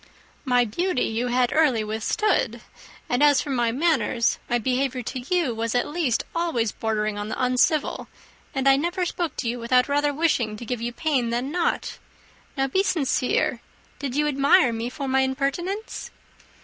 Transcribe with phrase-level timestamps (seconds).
[0.45, 2.61] "My beauty you had early withstood,
[3.07, 7.29] and as for my manners my behaviour to you was at least always bordering on
[7.29, 8.07] the uncivil,
[8.55, 11.99] and I never spoke to you without rather wishing to give you pain than not.
[12.57, 13.61] Now, be sincere;
[13.99, 16.09] did you admire me for my impertinence?"